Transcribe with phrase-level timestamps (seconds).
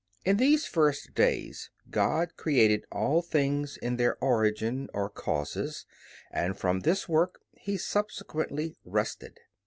[0.25, 5.85] In these first days God created all things in their origin or causes,
[6.31, 9.41] and from this work He subsequently rested.